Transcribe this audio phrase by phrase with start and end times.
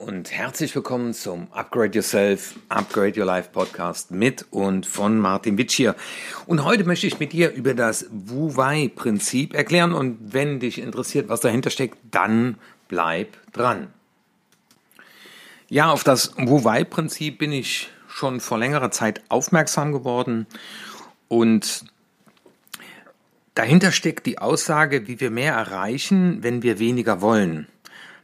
[0.00, 5.74] und herzlich willkommen zum Upgrade Yourself, Upgrade Your Life Podcast mit und von Martin Witsch
[5.74, 5.94] hier.
[6.46, 11.40] Und heute möchte ich mit dir über das Wu-Wei-Prinzip erklären und wenn dich interessiert, was
[11.40, 12.56] dahinter steckt, dann
[12.88, 13.88] bleib dran.
[15.68, 20.46] Ja, auf das Wu-Wei-Prinzip bin ich schon vor längerer Zeit aufmerksam geworden
[21.28, 21.84] und
[23.54, 27.66] dahinter steckt die Aussage, wie wir mehr erreichen, wenn wir weniger wollen.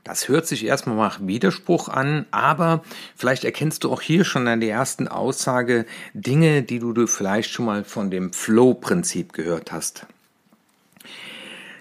[0.06, 2.84] Das hört sich erstmal nach Widerspruch an, aber
[3.16, 5.84] vielleicht erkennst du auch hier schon an der ersten Aussage
[6.14, 10.06] Dinge, die du vielleicht schon mal von dem Flow-Prinzip gehört hast.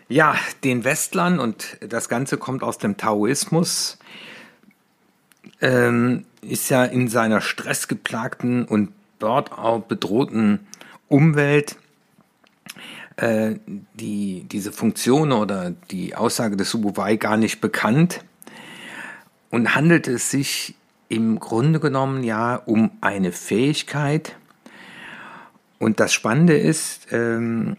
[0.09, 3.99] Ja, den Westlern und das Ganze kommt aus dem Taoismus,
[5.61, 10.65] ähm, ist ja in seiner stressgeplagten und Burnout bedrohten
[11.09, 11.75] Umwelt
[13.17, 13.55] äh,
[13.93, 18.25] die, diese Funktion oder die Aussage des Subuwai gar nicht bekannt
[19.49, 20.75] und handelt es sich
[21.07, 24.35] im Grunde genommen ja um eine Fähigkeit.
[25.79, 27.77] Und das Spannende ist, ähm,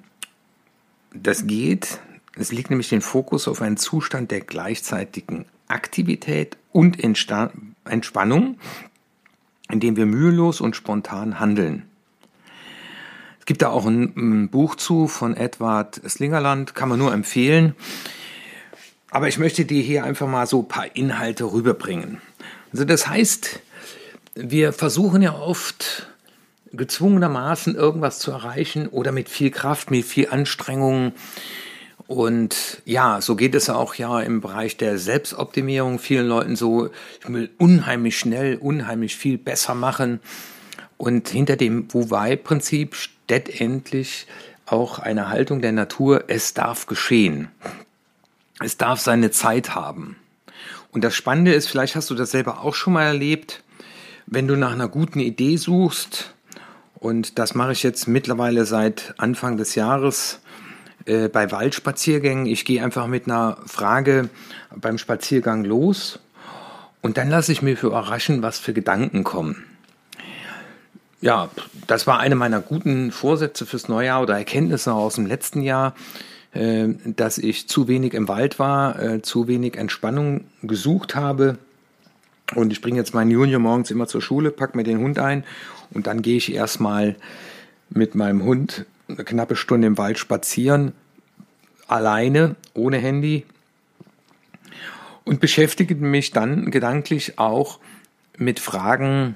[1.13, 2.01] das geht,
[2.37, 8.59] es liegt nämlich den Fokus auf einen Zustand der gleichzeitigen Aktivität und Entspannung,
[9.71, 11.85] in dem wir mühelos und spontan handeln
[13.47, 17.75] gibt da auch ein, ein Buch zu von Edward Slingerland, kann man nur empfehlen.
[19.11, 22.21] Aber ich möchte dir hier einfach mal so ein paar Inhalte rüberbringen.
[22.73, 23.61] Also das heißt,
[24.35, 26.09] wir versuchen ja oft
[26.73, 31.13] gezwungenermaßen irgendwas zu erreichen oder mit viel Kraft, mit viel Anstrengung.
[32.07, 37.29] Und ja, so geht es auch ja im Bereich der Selbstoptimierung vielen Leuten so, ich
[37.29, 40.21] will unheimlich schnell, unheimlich viel besser machen.
[40.99, 42.97] Und hinter dem Wu-Wei-Prinzip
[43.29, 44.27] letztendlich
[44.67, 47.49] auch eine Haltung der Natur, es darf geschehen.
[48.61, 50.17] Es darf seine Zeit haben.
[50.91, 53.63] Und das Spannende ist, vielleicht hast du das selber auch schon mal erlebt,
[54.27, 56.33] wenn du nach einer guten Idee suchst,
[56.99, 60.41] und das mache ich jetzt mittlerweile seit Anfang des Jahres
[61.05, 62.47] äh, bei Waldspaziergängen.
[62.47, 64.31] Ich gehe einfach mit einer Frage
[64.75, 66.19] beim Spaziergang los
[67.03, 69.66] und dann lasse ich mir für überraschen, was für Gedanken kommen
[71.27, 71.51] ja,
[71.89, 75.97] das war eine meiner guten Vorsätze fürs Neujahr oder Erkenntnisse aus dem letzten Jahr,
[76.53, 81.59] äh, dass ich zu wenig im Wald war, äh, zu wenig Entspannung gesucht habe.
[82.55, 85.43] Und ich bringe jetzt meinen Junior morgens immer zur Schule, packe mir den Hund ein
[85.91, 87.17] und dann gehe ich erstmal
[87.91, 90.93] mit meinem Hund eine knappe Stunde im Wald spazieren,
[91.89, 93.45] alleine, ohne Handy
[95.25, 97.81] und beschäftige mich dann gedanklich auch
[98.39, 99.35] mit Fragen,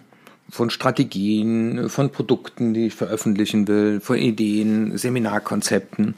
[0.50, 6.14] von Strategien, von Produkten, die ich veröffentlichen will, von Ideen, Seminarkonzepten.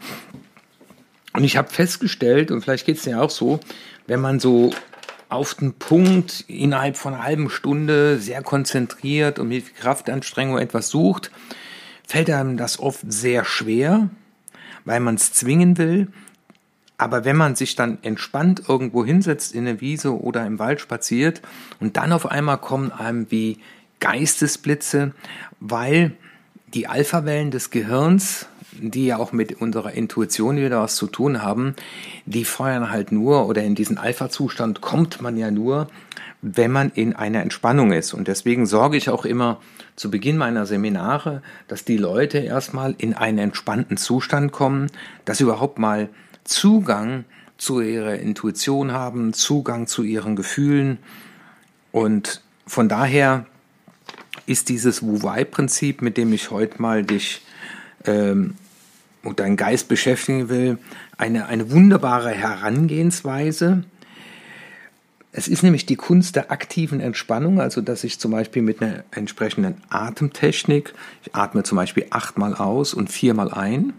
[1.34, 3.60] Und ich habe festgestellt, und vielleicht geht es dir auch so,
[4.06, 4.72] wenn man so
[5.28, 11.30] auf den Punkt innerhalb von einer halben Stunde sehr konzentriert und mit Kraftanstrengung etwas sucht,
[12.06, 14.10] fällt einem das oft sehr schwer,
[14.84, 16.08] weil man es zwingen will.
[16.98, 21.40] Aber wenn man sich dann entspannt irgendwo hinsetzt in der Wiese oder im Wald spaziert
[21.80, 23.58] und dann auf einmal kommen einem wie
[24.02, 25.12] Geistesblitze,
[25.60, 26.12] weil
[26.74, 31.76] die Alphawellen des Gehirns, die ja auch mit unserer Intuition wieder was zu tun haben,
[32.26, 35.86] die feuern halt nur oder in diesen Alpha-Zustand kommt man ja nur,
[36.40, 38.12] wenn man in einer Entspannung ist.
[38.12, 39.60] Und deswegen sorge ich auch immer
[39.94, 44.90] zu Beginn meiner Seminare, dass die Leute erstmal in einen entspannten Zustand kommen,
[45.24, 46.08] dass sie überhaupt mal
[46.42, 47.24] Zugang
[47.56, 50.98] zu ihrer Intuition haben, Zugang zu ihren Gefühlen.
[51.92, 53.46] Und von daher
[54.46, 57.42] ist dieses Wu-Wei-Prinzip, mit dem ich heute mal dich
[58.04, 58.54] ähm,
[59.22, 60.78] und deinen Geist beschäftigen will,
[61.16, 63.84] eine, eine wunderbare Herangehensweise.
[65.32, 69.04] Es ist nämlich die Kunst der aktiven Entspannung, also dass ich zum Beispiel mit einer
[69.12, 70.92] entsprechenden Atemtechnik,
[71.22, 73.94] ich atme zum Beispiel achtmal aus und viermal ein,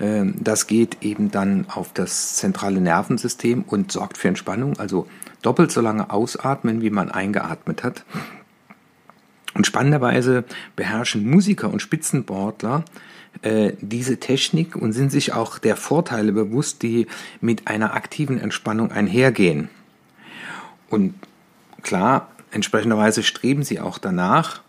[0.00, 5.06] ähm, das geht eben dann auf das zentrale Nervensystem und sorgt für Entspannung, also
[5.42, 8.04] doppelt so lange ausatmen, wie man eingeatmet hat.
[9.56, 10.44] Und spannenderweise
[10.76, 12.84] beherrschen Musiker und Spitzensportler
[13.40, 17.06] äh, diese Technik und sind sich auch der Vorteile bewusst, die
[17.40, 19.70] mit einer aktiven Entspannung einhergehen.
[20.90, 21.14] Und
[21.82, 24.60] klar, entsprechenderweise streben sie auch danach.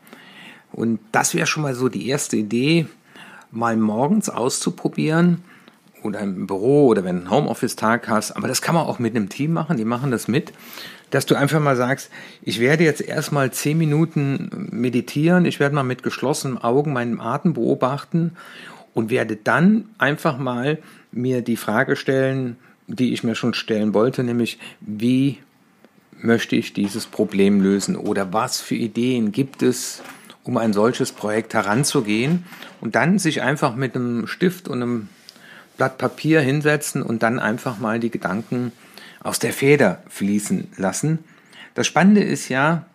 [0.72, 2.88] Und das wäre schon mal so die erste Idee,
[3.52, 5.44] mal morgens auszuprobieren
[6.08, 8.32] oder im Büro oder wenn du einen Homeoffice-Tag hast.
[8.32, 10.54] Aber das kann man auch mit einem Team machen, die machen das mit
[11.10, 12.10] dass du einfach mal sagst,
[12.42, 17.54] ich werde jetzt erstmal zehn Minuten meditieren, ich werde mal mit geschlossenen Augen meinen Atem
[17.54, 18.34] beobachten
[18.94, 20.80] und werde dann einfach mal
[21.12, 22.58] mir die Frage stellen,
[22.88, 25.38] die ich mir schon stellen wollte, nämlich wie
[26.20, 30.02] möchte ich dieses Problem lösen oder was für Ideen gibt es,
[30.44, 32.46] um ein solches Projekt heranzugehen
[32.82, 35.10] und dann sich einfach mit einem Stift und einem
[35.78, 38.72] Blatt Papier hinsetzen und dann einfach mal die Gedanken
[39.22, 41.20] aus der Feder fließen lassen.
[41.74, 42.86] Das Spannende ist ja,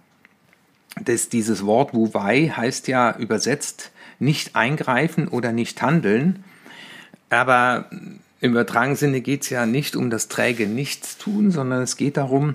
[1.01, 6.45] dass dieses Wort Wu Wei heißt ja übersetzt nicht eingreifen oder nicht handeln.
[7.31, 7.87] Aber
[8.41, 12.55] im übertragenen Sinne geht es ja nicht um das träge Nichtstun, sondern es geht darum,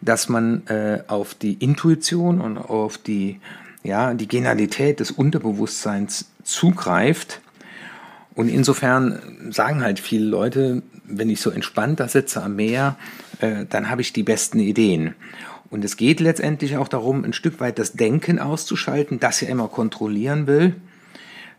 [0.00, 3.40] dass man äh, auf die Intuition und auf die,
[3.82, 7.40] ja, die Genialität des Unterbewusstseins zugreift.
[8.36, 12.96] Und insofern sagen halt viele Leute, wenn ich so entspannt da sitze am Meer,
[13.40, 15.14] äh, dann habe ich die besten Ideen.
[15.70, 19.68] Und es geht letztendlich auch darum, ein Stück weit das Denken auszuschalten, das ja immer
[19.68, 20.76] kontrollieren will,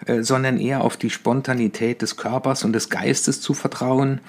[0.06, 4.22] äh, sondern eher auf die Spontanität des Körpers und des Geistes zu vertrauen.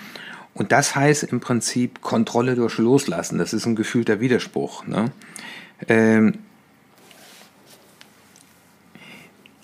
[0.54, 3.38] Und das heißt im Prinzip Kontrolle durch Loslassen.
[3.38, 4.86] Das ist ein gefühlter Widerspruch.
[4.86, 5.12] Ne?
[5.86, 6.38] Ähm,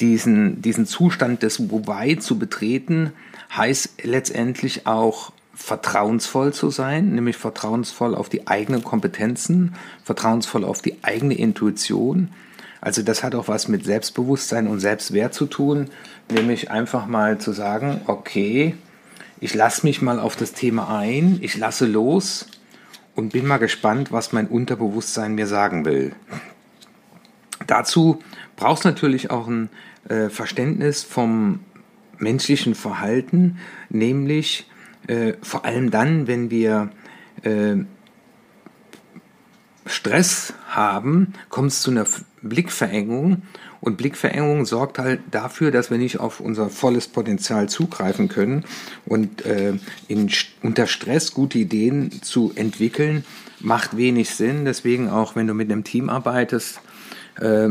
[0.00, 3.12] diesen, diesen Zustand des Wobei zu betreten,
[3.56, 10.96] heißt letztendlich auch vertrauensvoll zu sein, nämlich vertrauensvoll auf die eigenen Kompetenzen, vertrauensvoll auf die
[11.02, 12.30] eigene Intuition.
[12.80, 15.86] Also das hat auch was mit Selbstbewusstsein und Selbstwert zu tun,
[16.30, 18.74] nämlich einfach mal zu sagen, okay,
[19.40, 22.46] ich lasse mich mal auf das Thema ein, ich lasse los
[23.14, 26.12] und bin mal gespannt, was mein Unterbewusstsein mir sagen will.
[27.66, 28.20] Dazu
[28.56, 29.68] braucht es natürlich auch ein
[30.08, 31.60] äh, Verständnis vom
[32.18, 33.58] menschlichen Verhalten,
[33.88, 34.68] nämlich
[35.06, 36.90] äh, vor allem dann, wenn wir
[37.42, 37.76] äh,
[39.86, 42.06] Stress haben, kommt es zu einer
[42.40, 43.42] Blickverengung
[43.80, 48.64] und Blickverengung sorgt halt dafür, dass wir nicht auf unser volles Potenzial zugreifen können
[49.04, 49.74] und äh,
[50.08, 50.30] in,
[50.62, 53.26] unter Stress gute Ideen zu entwickeln,
[53.60, 54.64] macht wenig Sinn.
[54.64, 56.80] Deswegen auch, wenn du mit einem Team arbeitest,
[57.40, 57.68] äh,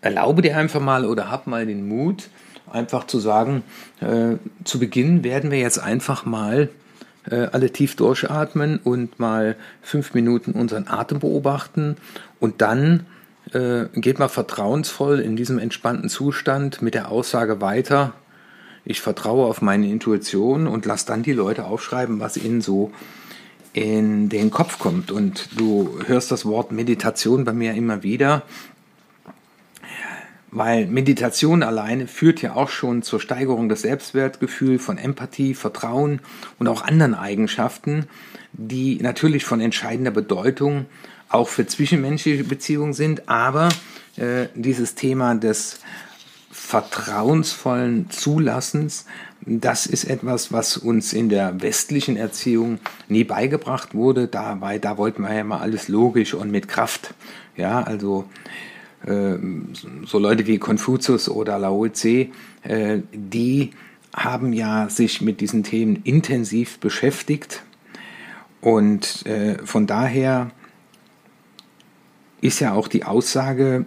[0.00, 2.28] erlaube dir einfach mal oder hab mal den Mut,
[2.70, 3.62] einfach zu sagen,
[4.00, 6.68] äh, zu Beginn werden wir jetzt einfach mal
[7.30, 11.96] äh, alle tief durchatmen und mal fünf Minuten unseren Atem beobachten
[12.38, 13.06] und dann
[13.52, 18.14] äh, geht mal vertrauensvoll in diesem entspannten Zustand mit der Aussage weiter,
[18.84, 22.90] ich vertraue auf meine Intuition und lass dann die Leute aufschreiben, was ihnen so
[23.72, 25.10] in den Kopf kommt.
[25.10, 28.42] Und du hörst das Wort Meditation bei mir immer wieder.
[30.52, 36.20] Weil Meditation alleine führt ja auch schon zur Steigerung des Selbstwertgefühls, von Empathie, Vertrauen
[36.58, 38.06] und auch anderen Eigenschaften,
[38.52, 40.86] die natürlich von entscheidender Bedeutung
[41.28, 43.28] auch für zwischenmenschliche Beziehungen sind.
[43.28, 43.68] Aber
[44.16, 45.78] äh, dieses Thema des
[46.70, 49.04] vertrauensvollen Zulassens,
[49.44, 52.78] das ist etwas, was uns in der westlichen Erziehung
[53.08, 54.28] nie beigebracht wurde.
[54.28, 57.12] Dabei, da wollten wir ja mal alles logisch und mit Kraft.
[57.56, 58.26] Ja, also
[59.04, 59.72] ähm,
[60.06, 62.28] so Leute wie Konfuzius oder Lao Tse,
[62.62, 63.72] äh, die
[64.14, 67.64] haben ja sich mit diesen Themen intensiv beschäftigt
[68.60, 70.52] und äh, von daher
[72.40, 73.86] ist ja auch die Aussage,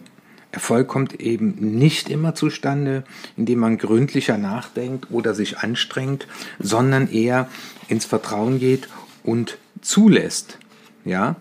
[0.54, 3.04] Erfolg kommt eben nicht immer zustande,
[3.36, 6.27] indem man gründlicher nachdenkt oder sich anstrengt,
[6.60, 7.50] sondern eher
[7.88, 8.88] ins Vertrauen geht
[9.24, 10.60] und zulässt.
[11.06, 11.38] Ja,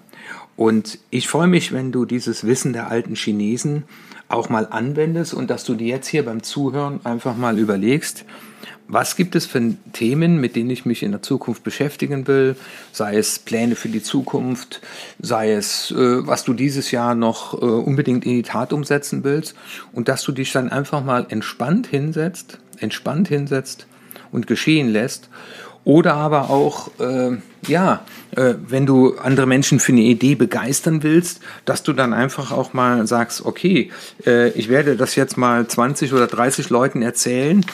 [0.57, 3.85] und ich freue mich, wenn du dieses Wissen der alten Chinesen
[4.33, 8.25] auch mal anwendest und dass du dir jetzt hier beim Zuhören einfach mal überlegst,
[8.89, 12.57] was gibt es für Themen, mit denen ich mich in der Zukunft beschäftigen will,
[12.93, 14.83] sei es Pläne für die Zukunft,
[15.19, 19.55] sei es, äh, was du dieses Jahr noch äh, unbedingt in die Tat umsetzen willst.
[19.93, 23.87] Und dass du dich dann einfach mal entspannt hinsetzt, entspannt hinsetzt
[24.31, 25.31] und geschehen lässt
[25.85, 28.03] oder aber auch, äh, ja,
[28.37, 32.73] äh, wenn du andere Menschen für eine Idee begeistern willst, dass du dann einfach auch
[32.73, 33.91] mal sagst, okay,
[34.25, 37.65] äh, ich werde das jetzt mal 20 oder 30 Leuten erzählen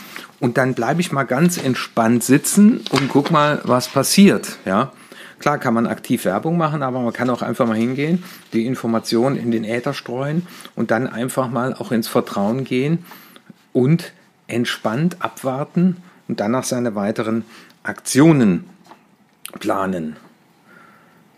[0.40, 4.92] und dann bleibe ich mal ganz entspannt sitzen und guck mal, was passiert, ja.
[5.38, 9.36] Klar kann man aktiv Werbung machen, aber man kann auch einfach mal hingehen, die Informationen
[9.36, 13.04] in den Äther streuen und dann einfach mal auch ins Vertrauen gehen
[13.72, 14.12] und
[14.48, 17.44] entspannt abwarten und danach seine weiteren
[17.88, 18.64] Aktionen
[19.58, 20.16] planen,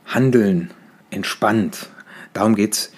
[0.05, 0.73] handeln,
[1.11, 1.89] entspannt.
[2.33, 2.93] Darum geht es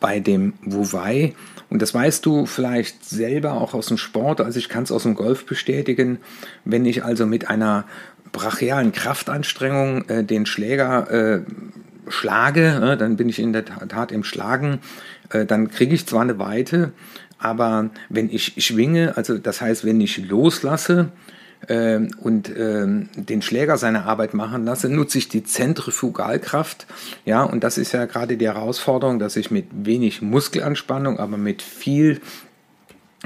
[0.00, 1.34] bei dem Wuwei.
[1.68, 5.02] Und das weißt du vielleicht selber auch aus dem Sport, also ich kann es aus
[5.02, 6.18] dem Golf bestätigen,
[6.64, 7.84] wenn ich also mit einer
[8.32, 11.40] brachialen Kraftanstrengung äh, den Schläger äh,
[12.08, 14.78] schlage, äh, dann bin ich in der Tat im Schlagen,
[15.30, 16.92] äh, dann kriege ich zwar eine Weite,
[17.38, 21.10] aber wenn ich schwinge, also das heißt, wenn ich loslasse,
[21.68, 26.86] und ähm, den Schläger seine Arbeit machen lasse, nutze ich die Zentrifugalkraft.
[27.24, 31.62] Ja, und das ist ja gerade die Herausforderung, dass ich mit wenig Muskelanspannung, aber mit
[31.62, 32.20] viel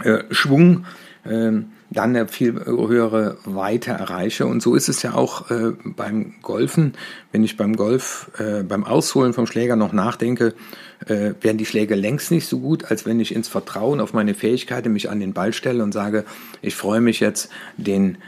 [0.02, 0.87] äh, Schwung
[1.26, 4.47] ähm, dann eine viel höhere Weite erreiche.
[4.47, 6.94] Und so ist es ja auch äh, beim Golfen.
[7.32, 10.54] Wenn ich beim Golf, äh, beim Ausholen vom Schläger noch nachdenke,
[11.06, 14.35] äh, werden die Schläge längst nicht so gut, als wenn ich ins Vertrauen auf meine
[14.35, 16.25] Fähigkeiten mich an den Ball stelle und sage,
[16.62, 18.18] ich freue mich jetzt, den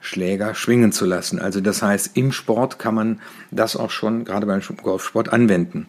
[0.00, 1.38] Schläger schwingen zu lassen.
[1.38, 5.86] Also das heißt, im Sport kann man das auch schon gerade beim Golfsport anwenden.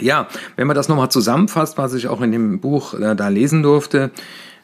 [0.00, 3.62] Ja, wenn man das nochmal zusammenfasst, was ich auch in dem Buch äh, da lesen
[3.62, 4.10] durfte,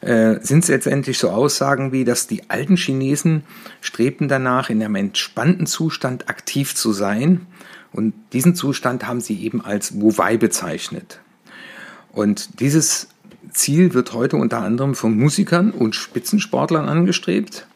[0.01, 3.43] äh, sind es letztendlich so Aussagen wie, dass die alten Chinesen
[3.81, 7.45] strebten danach, in einem entspannten Zustand aktiv zu sein.
[7.93, 11.19] Und diesen Zustand haben sie eben als Wu Wei bezeichnet.
[12.11, 13.07] Und dieses
[13.51, 17.67] Ziel wird heute unter anderem von Musikern und Spitzensportlern angestrebt.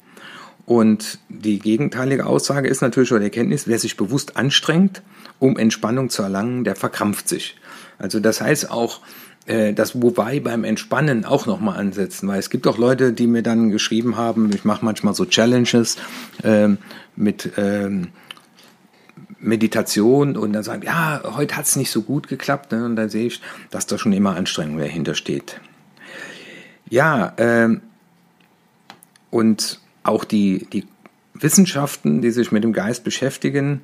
[0.66, 5.04] Und die gegenteilige Aussage ist natürlich oder die Erkenntnis, wer sich bewusst anstrengt,
[5.38, 7.56] um Entspannung zu erlangen, der verkrampft sich.
[8.00, 9.02] Also das heißt auch,
[9.46, 13.44] äh, das Wobei beim Entspannen auch nochmal ansetzen, weil es gibt auch Leute, die mir
[13.44, 15.98] dann geschrieben haben, ich mache manchmal so Challenges
[16.44, 16.70] äh,
[17.16, 18.10] mit ähm,
[19.40, 22.86] Meditation und dann sagen, ja, heute hat es nicht so gut geklappt ne?
[22.86, 25.60] und dann sehe ich, dass da schon immer Anstrengung dahinter steht.
[26.90, 27.82] Ja, ähm,
[29.30, 30.86] und auch die, die
[31.34, 33.82] Wissenschaften, die sich mit dem Geist beschäftigen,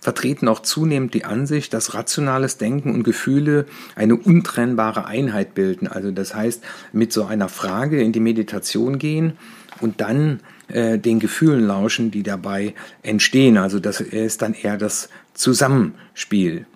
[0.00, 5.86] vertreten auch zunehmend die Ansicht, dass rationales Denken und Gefühle eine untrennbare Einheit bilden.
[5.86, 6.62] Also das heißt,
[6.92, 9.34] mit so einer Frage in die Meditation gehen
[9.80, 13.58] und dann äh, den Gefühlen lauschen, die dabei entstehen.
[13.58, 16.66] Also das ist dann eher das Zusammenspiel.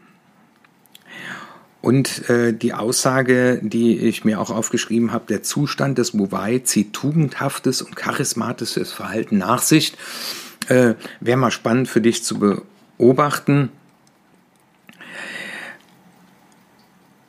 [1.89, 6.93] Und äh, die Aussage, die ich mir auch aufgeschrieben habe, der Zustand des Muwei zieht
[6.93, 9.95] tugendhaftes und charismatisches Verhalten nach sich.
[10.69, 12.41] Äh, Wäre mal spannend für dich zu
[12.99, 13.71] beobachten.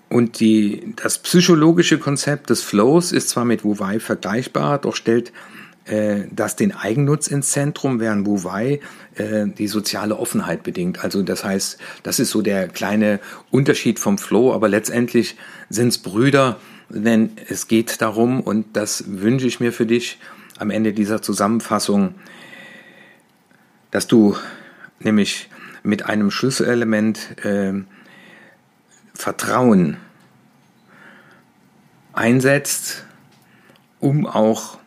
[0.10, 5.32] Und die, das psychologische Konzept des Flows ist zwar mit Wu Wei vergleichbar, doch stellt
[5.90, 8.80] äh, das den Eigennutz ins Zentrum, während Wei
[9.16, 11.04] äh, die soziale Offenheit bedingt.
[11.04, 13.20] Also das heißt, das ist so der kleine
[13.50, 15.36] Unterschied vom Flow, aber letztendlich
[15.70, 20.20] sind es Brüder, denn es geht darum, und das wünsche ich mir für dich
[20.58, 22.16] am Ende dieser Zusammenfassung,
[23.92, 24.36] dass du
[25.00, 25.50] nämlich
[25.82, 27.74] mit einem Schlüsselelement äh,
[29.14, 29.98] Vertrauen
[32.14, 33.06] einsetzt,
[34.00, 34.78] um auch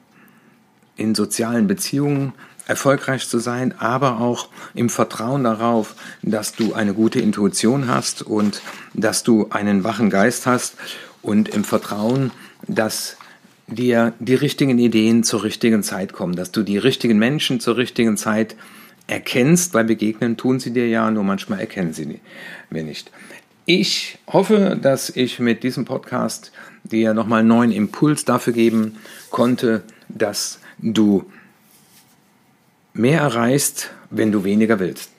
[0.96, 2.32] in sozialen Beziehungen
[2.66, 8.62] erfolgreich zu sein, aber auch im Vertrauen darauf, dass du eine gute Intuition hast und
[8.94, 10.76] dass du einen wachen Geist hast
[11.22, 12.30] und im Vertrauen,
[12.68, 13.16] dass
[13.66, 18.16] dir die richtigen Ideen zur richtigen Zeit kommen, dass du die richtigen Menschen zur richtigen
[18.16, 18.56] Zeit
[19.06, 22.20] erkennst, weil begegnen tun sie dir ja, nur manchmal erkennen sie
[22.70, 23.10] mir nicht.
[23.64, 26.52] Ich hoffe, dass ich mit diesem Podcast
[26.84, 28.96] dir nochmal einen neuen Impuls dafür geben
[29.30, 29.82] konnte,
[30.14, 31.30] dass du
[32.94, 35.10] mehr erreichst, wenn du weniger willst.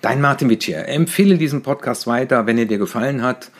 [0.00, 0.86] Dein Martin Wittier.
[0.88, 3.50] Empfehle diesen Podcast weiter, wenn er dir gefallen hat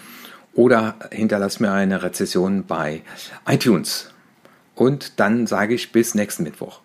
[0.54, 3.02] oder hinterlass mir eine Rezession bei
[3.47, 4.11] iTunes.
[4.75, 6.80] Und dann sage ich bis nächsten Mittwoch.